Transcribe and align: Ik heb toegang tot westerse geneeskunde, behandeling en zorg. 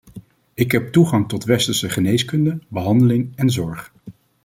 Ik 0.53 0.71
heb 0.71 0.91
toegang 0.91 1.29
tot 1.29 1.43
westerse 1.43 1.89
geneeskunde, 1.89 2.59
behandeling 2.69 3.31
en 3.35 3.49
zorg. 3.49 3.91